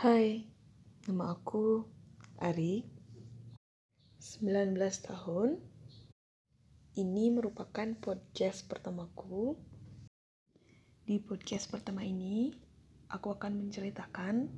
Hai, 0.00 0.48
nama 1.12 1.36
aku 1.36 1.84
Ari, 2.40 2.88
19 4.16 4.72
tahun. 4.80 5.60
Ini 6.96 7.28
merupakan 7.28 7.84
podcast 8.00 8.64
pertamaku. 8.64 9.60
Di 11.04 11.20
podcast 11.20 11.68
pertama 11.68 12.00
ini, 12.00 12.48
aku 13.12 13.36
akan 13.36 13.60
menceritakan 13.60 14.48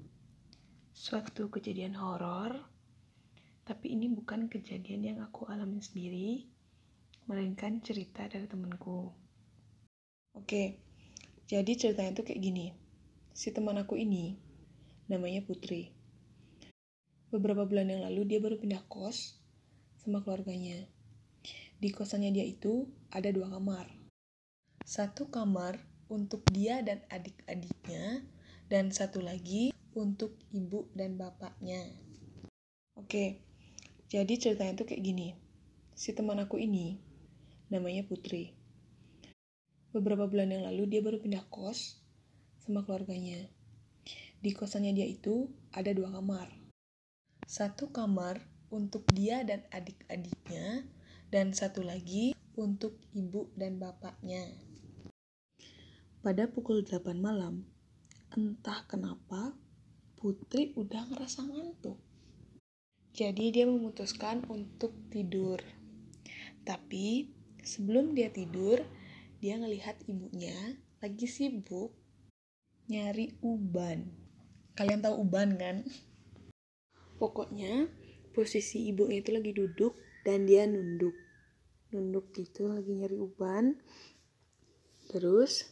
suatu 0.95 1.51
kejadian 1.51 1.99
horor, 1.99 2.63
tapi 3.67 3.99
ini 3.99 4.07
bukan 4.15 4.47
kejadian 4.47 5.03
yang 5.03 5.19
aku 5.27 5.51
alami 5.51 5.83
sendiri, 5.83 6.47
melainkan 7.27 7.83
cerita 7.83 8.31
dari 8.31 8.47
temanku. 8.47 9.11
Oke, 10.39 10.79
jadi 11.51 11.73
ceritanya 11.75 12.23
tuh 12.23 12.31
kayak 12.31 12.39
gini. 12.39 12.71
Si 13.35 13.51
teman 13.51 13.83
aku 13.83 13.99
ini 13.99 14.52
namanya 15.13 15.45
Putri. 15.45 15.93
Beberapa 17.29 17.69
bulan 17.69 17.93
yang 17.93 18.09
lalu 18.09 18.25
dia 18.25 18.41
baru 18.41 18.57
pindah 18.57 18.81
kos 18.89 19.37
sama 20.01 20.25
keluarganya. 20.25 20.89
Di 21.77 21.93
kosannya 21.93 22.33
dia 22.33 22.49
itu 22.49 22.89
ada 23.13 23.29
dua 23.29 23.53
kamar. 23.53 23.93
Satu 24.89 25.29
kamar 25.29 25.77
untuk 26.09 26.41
dia 26.49 26.81
dan 26.81 27.05
adik-adiknya, 27.13 28.25
dan 28.73 28.89
satu 28.89 29.21
lagi 29.21 29.73
untuk 29.93 30.37
ibu 30.49 30.89
dan 30.97 31.21
bapaknya. 31.21 31.93
Oke, 32.97 33.45
jadi 34.09 34.33
ceritanya 34.37 34.81
tuh 34.81 34.89
kayak 34.89 35.05
gini. 35.05 35.37
Si 35.93 36.17
teman 36.17 36.41
aku 36.41 36.57
ini 36.57 36.97
namanya 37.69 38.05
Putri. 38.09 38.57
Beberapa 39.93 40.25
bulan 40.25 40.49
yang 40.49 40.65
lalu 40.69 40.89
dia 40.89 41.01
baru 41.05 41.21
pindah 41.21 41.45
kos 41.53 42.01
sama 42.65 42.85
keluarganya. 42.85 43.49
Di 44.43 44.51
kosannya 44.51 44.91
dia 44.91 45.07
itu 45.07 45.47
ada 45.71 45.95
dua 45.95 46.11
kamar. 46.11 46.51
Satu 47.47 47.95
kamar 47.95 48.43
untuk 48.75 49.07
dia 49.15 49.47
dan 49.47 49.63
adik-adiknya, 49.71 50.83
dan 51.31 51.55
satu 51.55 51.87
lagi 51.87 52.35
untuk 52.59 52.99
ibu 53.15 53.55
dan 53.55 53.79
bapaknya. 53.79 54.51
Pada 56.27 56.51
pukul 56.51 56.83
8 56.83 57.23
malam, 57.23 57.63
entah 58.35 58.83
kenapa 58.91 59.55
Putri 60.23 60.71
udah 60.79 61.11
ngerasa 61.11 61.43
ngantuk. 61.43 61.99
Jadi 63.11 63.51
dia 63.51 63.67
memutuskan 63.67 64.47
untuk 64.47 64.95
tidur. 65.11 65.59
Tapi 66.63 67.27
sebelum 67.67 68.15
dia 68.15 68.31
tidur, 68.31 68.87
dia 69.43 69.59
ngelihat 69.59 69.99
ibunya 70.07 70.55
lagi 71.03 71.27
sibuk 71.27 71.91
nyari 72.87 73.35
uban. 73.43 74.22
Kalian 74.73 75.05
tahu 75.05 75.29
uban 75.29 75.61
kan? 75.61 75.85
Pokoknya 77.21 77.87
posisi 78.33 78.89
ibunya 78.89 79.21
itu 79.21 79.31
lagi 79.31 79.53
duduk 79.53 79.95
dan 80.25 80.49
dia 80.49 80.65
nunduk. 80.65 81.13
Nunduk 81.93 82.33
gitu 82.33 82.73
lagi 82.73 82.97
nyari 82.97 83.21
uban. 83.21 83.77
Terus 85.13 85.69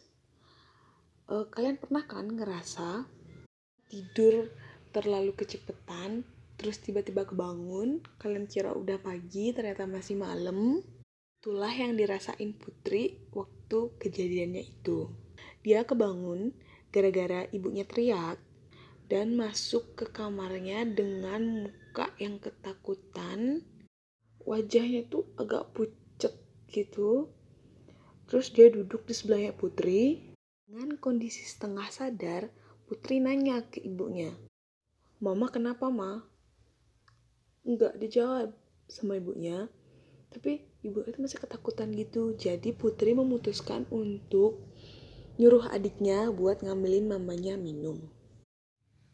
uh, 1.31 1.47
kalian 1.49 1.79
pernah 1.79 2.05
kan 2.05 2.27
ngerasa 2.29 3.07
tidur 3.87 4.51
terlalu 4.91 5.33
kecepetan 5.39 6.27
terus 6.59 6.77
tiba-tiba 6.83 7.25
kebangun 7.25 8.05
kalian 8.21 8.45
kira 8.45 8.75
udah 8.77 9.01
pagi 9.01 9.55
ternyata 9.55 9.89
masih 9.89 10.21
malam 10.21 10.85
itulah 11.41 11.73
yang 11.73 11.97
dirasain 11.97 12.53
Putri 12.53 13.17
waktu 13.33 13.97
kejadiannya 13.97 14.61
itu 14.61 15.09
dia 15.65 15.89
kebangun 15.89 16.53
gara-gara 16.93 17.49
ibunya 17.55 17.89
teriak 17.89 18.37
dan 19.11 19.35
masuk 19.35 19.99
ke 19.99 20.07
kamarnya 20.07 20.87
dengan 20.87 21.67
muka 21.67 22.15
yang 22.23 22.39
ketakutan. 22.39 23.67
Wajahnya 24.47 25.11
tuh 25.11 25.27
agak 25.35 25.75
pucet 25.75 26.39
gitu. 26.71 27.35
Terus 28.31 28.55
dia 28.55 28.71
duduk 28.71 29.11
di 29.11 29.15
sebelahnya 29.19 29.51
Putri. 29.51 30.31
Dengan 30.71 30.95
kondisi 31.03 31.43
setengah 31.43 31.91
sadar, 31.91 32.55
Putri 32.87 33.19
nanya 33.19 33.67
ke 33.67 33.83
ibunya, 33.83 34.31
Mama 35.19 35.51
kenapa, 35.51 35.91
Ma? 35.91 36.23
Enggak 37.67 37.99
dijawab 37.99 38.55
sama 38.87 39.19
ibunya. 39.19 39.67
Tapi 40.31 40.63
ibu 40.87 41.03
itu 41.03 41.19
masih 41.19 41.43
ketakutan 41.43 41.91
gitu. 41.91 42.39
Jadi 42.39 42.71
Putri 42.71 43.13
memutuskan 43.19 43.85
untuk 43.91 44.63
nyuruh 45.37 45.67
adiknya 45.69 46.31
buat 46.31 46.63
ngambilin 46.63 47.11
mamanya 47.11 47.59
minum. 47.59 47.99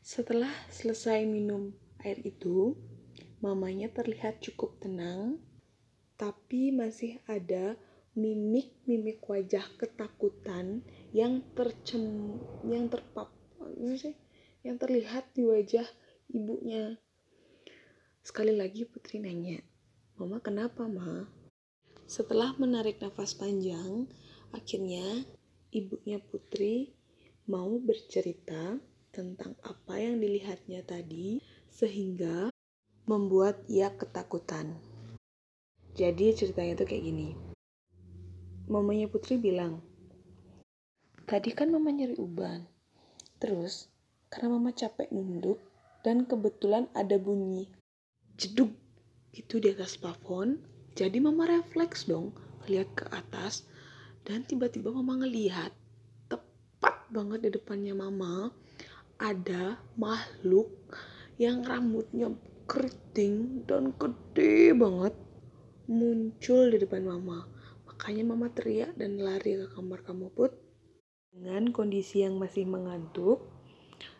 Setelah 0.06 0.54
selesai 0.70 1.26
minum 1.26 1.74
air 1.98 2.22
itu, 2.22 2.78
mamanya 3.42 3.90
terlihat 3.90 4.38
cukup 4.38 4.78
tenang, 4.78 5.42
tapi 6.14 6.70
masih 6.70 7.18
ada 7.26 7.74
mimik-mimik 8.14 9.18
wajah 9.26 9.66
ketakutan 9.74 10.86
yang 11.10 11.42
tercem 11.58 12.38
yang 12.62 12.86
terpap 12.86 13.34
yang 14.62 14.78
terlihat 14.78 15.26
di 15.34 15.42
wajah 15.42 15.90
ibunya. 16.30 17.02
Sekali 18.22 18.54
lagi 18.54 18.86
Putri 18.86 19.18
nanya, 19.18 19.58
"Mama 20.22 20.38
kenapa, 20.38 20.86
Ma?" 20.86 21.26
Setelah 22.06 22.54
menarik 22.62 23.02
nafas 23.02 23.34
panjang, 23.34 24.06
akhirnya 24.54 25.26
ibunya 25.74 26.22
Putri 26.22 26.94
mau 27.50 27.74
bercerita 27.82 28.78
tentang 29.16 29.56
apa 29.64 29.96
yang 29.96 30.20
dilihatnya 30.20 30.84
tadi 30.84 31.40
sehingga 31.72 32.52
membuat 33.08 33.64
ia 33.64 33.88
ketakutan. 33.96 34.76
Jadi 35.96 36.36
ceritanya 36.36 36.76
tuh 36.76 36.84
kayak 36.84 37.04
gini. 37.08 37.32
Mamanya 38.68 39.08
Putri 39.08 39.40
bilang, 39.40 39.80
tadi 41.24 41.56
kan 41.56 41.72
mama 41.72 41.88
nyari 41.88 42.20
uban. 42.20 42.68
Terus, 43.40 43.88
karena 44.28 44.60
mama 44.60 44.76
capek 44.76 45.08
nunduk 45.08 45.56
dan 46.04 46.28
kebetulan 46.28 46.84
ada 46.92 47.16
bunyi 47.16 47.72
jeduk 48.36 48.76
gitu 49.32 49.56
di 49.56 49.72
atas 49.72 49.96
plafon, 49.96 50.60
jadi 50.92 51.16
mama 51.24 51.48
refleks 51.48 52.04
dong 52.04 52.36
lihat 52.68 52.92
ke 52.92 53.08
atas 53.08 53.64
dan 54.28 54.44
tiba-tiba 54.44 54.92
mama 54.92 55.24
ngelihat 55.24 55.72
tepat 56.28 57.08
banget 57.08 57.48
di 57.48 57.50
depannya 57.56 57.94
mama 57.96 58.52
ada 59.16 59.80
makhluk 59.96 60.68
yang 61.40 61.64
rambutnya 61.64 62.32
keriting 62.68 63.64
dan 63.64 63.92
gede 63.96 64.76
banget 64.76 65.14
muncul 65.88 66.68
di 66.68 66.78
depan 66.80 67.06
mama. 67.06 67.48
Makanya 67.88 68.22
mama 68.28 68.52
teriak 68.52 68.92
dan 69.00 69.16
lari 69.16 69.56
ke 69.56 69.66
kamar 69.72 70.04
kamu 70.04 70.28
put. 70.36 70.52
Dengan 71.32 71.68
kondisi 71.72 72.24
yang 72.24 72.36
masih 72.40 72.68
mengantuk, 72.68 73.44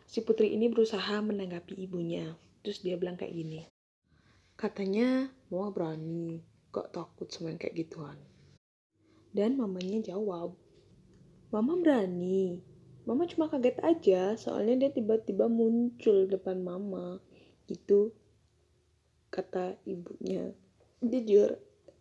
si 0.05 0.21
putri 0.25 0.53
ini 0.53 0.69
berusaha 0.69 1.21
menanggapi 1.21 1.77
ibunya. 1.77 2.37
Terus 2.65 2.81
dia 2.84 2.97
bilang 2.97 3.17
kayak 3.21 3.33
gini. 3.37 3.61
Katanya 4.57 5.28
mau 5.53 5.69
berani, 5.69 6.41
kok 6.73 6.93
takut 6.93 7.28
sama 7.28 7.53
yang 7.53 7.61
kayak 7.61 7.77
gituan. 7.77 8.17
Dan 9.37 9.61
mamanya 9.61 10.13
jawab, 10.13 10.57
Mama 11.47 11.78
berani, 11.78 12.59
Mama 13.06 13.22
cuma 13.31 13.47
kaget 13.47 13.78
aja, 13.87 14.34
soalnya 14.34 14.83
dia 14.83 14.91
tiba-tiba 14.91 15.47
muncul 15.47 16.27
depan 16.27 16.59
mama. 16.59 17.22
Gitu, 17.71 18.11
kata 19.31 19.78
ibunya. 19.87 20.50
Jujur, 20.99 21.55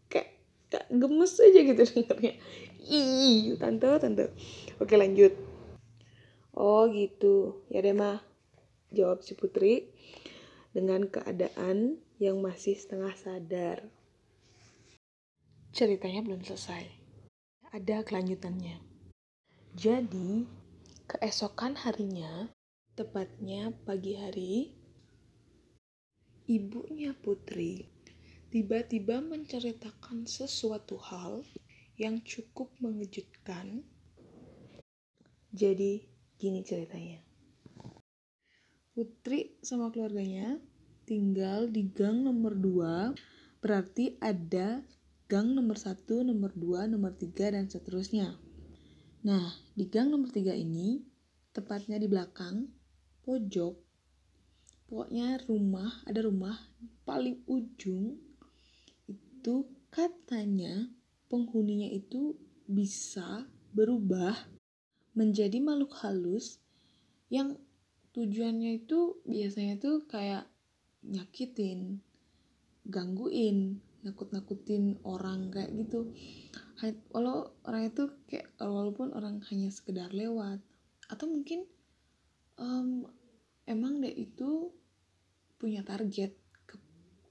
kayak, 0.10 0.34
kayak 0.74 0.90
gemes 0.90 1.38
aja 1.38 1.60
gitu 1.62 1.82
dengarnya. 1.86 2.34
Ih, 2.90 3.54
tante, 3.62 3.86
tante. 4.02 4.34
Oke 4.82 4.98
lanjut. 4.98 5.38
Oh 6.58 6.90
gitu, 6.90 7.62
ya 7.70 7.86
deh 7.86 7.94
mah. 7.94 8.26
Jawab 8.90 9.22
si 9.22 9.38
Putri 9.38 9.94
dengan 10.74 11.06
keadaan 11.06 12.02
yang 12.18 12.42
masih 12.42 12.74
setengah 12.74 13.14
sadar. 13.14 13.86
Ceritanya 15.76 16.24
belum 16.24 16.42
selesai. 16.42 16.88
Ada 17.76 18.08
kelanjutannya. 18.08 18.80
Jadi, 19.76 20.48
Keesokan 21.06 21.78
harinya, 21.78 22.50
tepatnya 22.98 23.70
pagi 23.86 24.18
hari, 24.18 24.74
ibunya 26.50 27.14
Putri 27.14 27.86
tiba-tiba 28.50 29.22
menceritakan 29.22 30.26
sesuatu 30.26 30.98
hal 30.98 31.46
yang 32.02 32.26
cukup 32.26 32.74
mengejutkan. 32.82 33.86
Jadi, 35.54 36.10
gini 36.42 36.66
ceritanya. 36.66 37.22
Putri 38.98 39.62
sama 39.62 39.94
keluarganya 39.94 40.58
tinggal 41.06 41.70
di 41.70 41.86
gang 41.86 42.26
nomor 42.26 42.58
2, 42.58 43.14
berarti 43.62 44.18
ada 44.18 44.82
gang 45.30 45.54
nomor 45.54 45.78
1, 45.78 46.26
nomor 46.26 46.50
2, 46.58 46.90
nomor 46.90 47.14
3, 47.14 47.54
dan 47.54 47.70
seterusnya. 47.70 48.42
Nah, 49.26 49.58
di 49.74 49.90
gang 49.90 50.14
nomor 50.14 50.30
tiga 50.30 50.54
ini, 50.54 51.02
tepatnya 51.50 51.98
di 51.98 52.06
belakang, 52.06 52.70
pojok, 53.26 53.74
pokoknya 54.86 55.42
rumah 55.50 56.06
ada 56.06 56.22
rumah 56.22 56.54
paling 57.10 57.42
ujung 57.50 58.22
itu 59.10 59.56
katanya 59.90 60.94
penghuninya 61.26 61.90
itu 61.90 62.38
bisa 62.70 63.50
berubah 63.74 64.38
menjadi 65.18 65.58
makhluk 65.58 65.98
halus 66.06 66.62
yang 67.34 67.58
tujuannya 68.14 68.86
itu 68.86 69.18
biasanya 69.26 69.82
tuh 69.82 70.06
kayak 70.06 70.46
nyakitin, 71.02 71.98
gangguin, 72.86 73.82
nakut-nakutin 74.06 75.02
orang 75.02 75.50
kayak 75.50 75.74
gitu. 75.74 76.14
Walau 77.12 77.56
orang 77.64 77.88
itu 77.88 78.04
kayak 78.28 78.52
walaupun 78.60 79.16
orang 79.16 79.40
hanya 79.48 79.72
sekedar 79.72 80.12
lewat 80.12 80.60
atau 81.08 81.26
mungkin 81.32 81.64
um, 82.60 83.08
emang 83.64 84.04
dia 84.04 84.12
itu 84.12 84.76
punya 85.56 85.88
target 85.88 86.36
ke, 86.68 86.76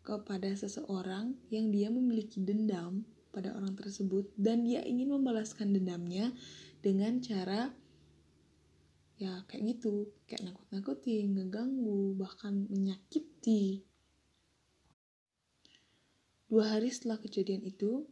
kepada 0.00 0.48
seseorang 0.56 1.36
yang 1.52 1.68
dia 1.68 1.92
memiliki 1.92 2.40
dendam 2.40 3.04
pada 3.34 3.52
orang 3.52 3.76
tersebut 3.76 4.32
dan 4.38 4.64
dia 4.64 4.80
ingin 4.80 5.12
membalaskan 5.12 5.76
dendamnya 5.76 6.32
dengan 6.80 7.20
cara 7.20 7.74
ya 9.14 9.46
kayak 9.46 9.78
gitu 9.78 10.10
kayak 10.26 10.50
nakut-nakutin, 10.50 11.38
ngeganggu, 11.38 12.18
bahkan 12.18 12.66
menyakiti. 12.66 13.86
Dua 16.50 16.78
hari 16.78 16.90
setelah 16.90 17.18
kejadian 17.18 17.66
itu, 17.66 18.06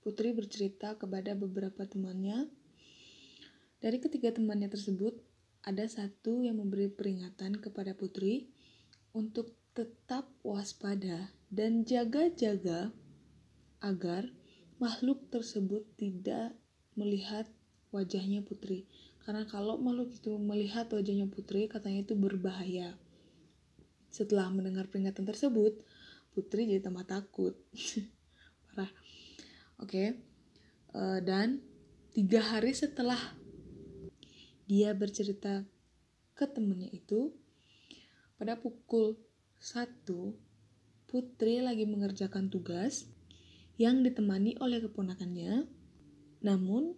Putri 0.00 0.32
bercerita 0.32 0.96
kepada 0.96 1.36
beberapa 1.36 1.84
temannya. 1.84 2.48
Dari 3.80 4.00
ketiga 4.00 4.32
temannya 4.32 4.72
tersebut, 4.72 5.20
ada 5.60 5.84
satu 5.84 6.40
yang 6.40 6.56
memberi 6.56 6.88
peringatan 6.88 7.60
kepada 7.60 7.92
Putri 7.92 8.48
untuk 9.12 9.52
tetap 9.76 10.28
waspada 10.40 11.32
dan 11.52 11.84
jaga-jaga 11.84 12.92
agar 13.84 14.28
makhluk 14.80 15.28
tersebut 15.28 15.84
tidak 16.00 16.56
melihat 16.96 17.44
wajahnya 17.92 18.40
Putri. 18.40 18.88
Karena 19.20 19.44
kalau 19.44 19.76
makhluk 19.76 20.16
itu 20.16 20.32
melihat 20.40 20.88
wajahnya 20.88 21.28
Putri, 21.28 21.68
katanya 21.68 22.08
itu 22.08 22.16
berbahaya. 22.16 22.96
Setelah 24.08 24.48
mendengar 24.48 24.88
peringatan 24.88 25.28
tersebut, 25.28 25.76
Putri 26.32 26.66
jadi 26.66 26.80
tambah 26.80 27.04
takut. 27.04 27.54
Parah. 28.72 28.90
Oke. 29.80 29.88
Okay. 29.88 30.08
Uh, 30.92 31.16
eh, 31.16 31.20
dan 31.24 31.48
tiga 32.12 32.44
hari 32.44 32.76
setelah 32.76 33.18
dia 34.68 34.94
bercerita 34.94 35.66
ke 36.36 36.44
temennya 36.46 36.92
itu, 36.92 37.34
pada 38.38 38.56
pukul 38.56 39.18
satu 39.60 40.36
Putri 41.10 41.58
lagi 41.58 41.90
mengerjakan 41.90 42.54
tugas 42.54 43.10
yang 43.74 44.06
ditemani 44.06 44.54
oleh 44.62 44.78
keponakannya. 44.78 45.66
Namun, 46.46 46.94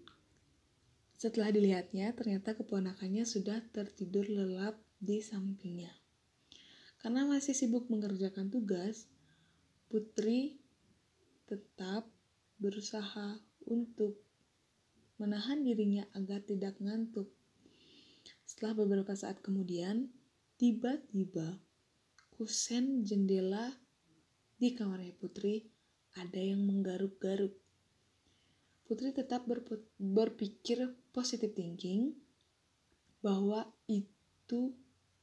setelah 1.16 1.48
dilihatnya, 1.48 2.12
ternyata 2.12 2.52
keponakannya 2.52 3.24
sudah 3.24 3.64
tertidur 3.72 4.28
lelap 4.28 4.76
di 5.00 5.24
sampingnya. 5.24 5.96
Karena 7.00 7.24
masih 7.24 7.56
sibuk 7.56 7.88
mengerjakan 7.88 8.52
tugas, 8.52 9.08
Putri 9.88 10.60
tetap 11.48 12.04
berusaha 12.62 13.42
untuk 13.66 14.22
menahan 15.18 15.66
dirinya 15.66 16.06
agar 16.14 16.46
tidak 16.46 16.78
ngantuk. 16.78 17.26
Setelah 18.46 18.86
beberapa 18.86 19.10
saat 19.18 19.42
kemudian, 19.42 20.14
tiba-tiba 20.58 21.58
kusen 22.38 23.02
jendela 23.02 23.74
di 24.58 24.70
kamarnya 24.78 25.14
Putri 25.18 25.66
ada 26.14 26.38
yang 26.38 26.62
menggaruk-garuk. 26.62 27.54
Putri 28.86 29.10
tetap 29.10 29.48
berpikir 29.98 30.94
positive 31.10 31.54
thinking 31.54 32.14
bahwa 33.22 33.70
itu 33.88 34.74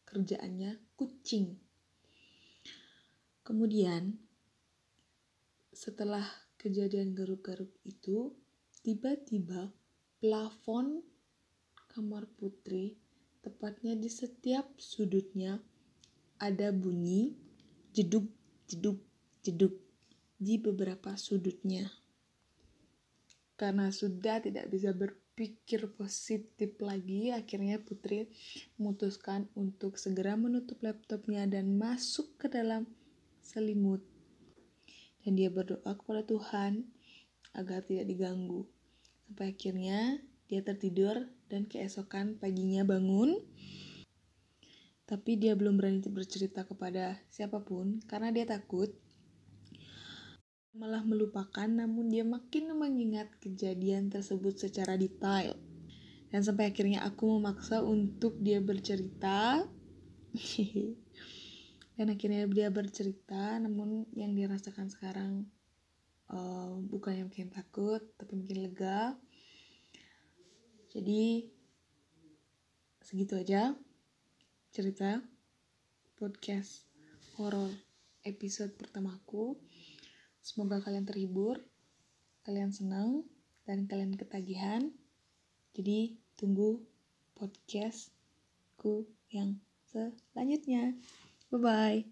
kerjaannya 0.07 0.79
kucing. 0.97 1.59
Kemudian, 3.45 4.17
setelah 5.69 6.25
kejadian 6.59 7.15
garuk-garuk 7.15 7.71
itu, 7.87 8.35
tiba-tiba 8.83 9.71
plafon 10.19 10.99
kamar 11.95 12.27
Putri, 12.35 12.99
tepatnya 13.39 13.95
di 13.95 14.11
setiap 14.11 14.75
sudutnya, 14.75 15.57
ada 16.39 16.75
bunyi 16.75 17.33
jeduk, 17.95 18.27
jeduk, 18.67 18.99
jeduk 19.41 19.79
di 20.35 20.59
beberapa 20.59 21.15
sudutnya. 21.15 21.87
Karena 23.59 23.91
sudah 23.91 24.39
tidak 24.39 24.71
bisa 24.71 24.95
berpikir 24.95 25.91
positif 25.95 26.79
lagi, 26.79 27.31
akhirnya 27.31 27.79
Putri 27.79 28.27
memutuskan 28.79 29.51
untuk 29.55 29.99
segera 29.99 30.39
menutup 30.39 30.79
laptopnya 30.79 31.43
dan 31.47 31.75
masuk 31.75 32.39
ke 32.39 32.47
dalam 32.47 32.87
selimut. 33.43 34.08
Dan 35.25 35.35
dia 35.35 35.51
berdoa 35.51 35.91
kepada 35.95 36.23
Tuhan 36.23 36.87
agar 37.53 37.83
tidak 37.83 38.07
diganggu. 38.07 38.65
Sampai 39.27 39.53
akhirnya 39.53 40.21
dia 40.49 40.65
tertidur 40.65 41.29
dan 41.51 41.69
keesokan 41.69 42.39
paginya 42.41 42.81
bangun. 42.87 43.37
Tapi 45.09 45.41
dia 45.41 45.57
belum 45.57 45.77
berani 45.77 46.05
bercerita 46.05 46.65
kepada 46.65 47.17
siapa 47.33 47.65
pun 47.65 47.97
karena 48.05 48.29
dia 48.29 48.45
takut 48.45 48.93
malah 50.79 51.01
melupakan 51.01 51.65
namun 51.65 52.07
dia 52.07 52.23
makin 52.23 52.71
mengingat 52.77 53.27
kejadian 53.41 54.07
tersebut 54.13 54.55
secara 54.55 54.95
detail. 54.95 55.57
Dan 56.29 56.45
sampai 56.45 56.69
akhirnya 56.69 57.01
aku 57.03 57.25
memaksa 57.35 57.81
untuk 57.81 58.37
dia 58.37 58.61
bercerita. 58.61 59.65
Dan 61.99 62.15
akhirnya 62.15 62.47
dia 62.47 62.71
bercerita, 62.71 63.59
namun 63.59 64.07
yang 64.15 64.31
dirasakan 64.31 64.87
sekarang 64.87 65.43
uh, 66.31 66.79
bukan 66.87 67.19
yang 67.19 67.27
bikin 67.27 67.51
takut, 67.51 67.99
tapi 68.15 68.39
mungkin 68.39 68.63
lega. 68.63 69.19
Jadi 70.95 71.51
segitu 73.03 73.35
aja 73.35 73.75
cerita 74.71 75.19
podcast 76.15 76.87
horor 77.35 77.67
episode 78.23 78.71
pertamaku. 78.79 79.59
Semoga 80.39 80.79
kalian 80.79 81.03
terhibur, 81.03 81.59
kalian 82.47 82.71
senang, 82.71 83.27
dan 83.67 83.91
kalian 83.91 84.15
ketagihan. 84.15 84.87
Jadi 85.75 86.15
tunggu 86.39 86.79
podcastku 87.35 89.03
yang 89.35 89.59
selanjutnya. 89.91 90.95
Bye 91.51 91.57
bye. 91.59 92.05